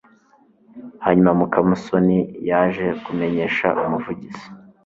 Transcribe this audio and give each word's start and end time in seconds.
hanyuma 1.03 1.31
mukamusoni 1.39 2.17
yaje 2.49 2.85
kumenyesha 3.03 3.67
umuvugizi 3.83 4.45